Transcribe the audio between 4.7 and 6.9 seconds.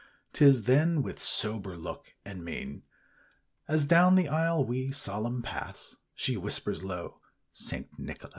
solemn, pass, She whispers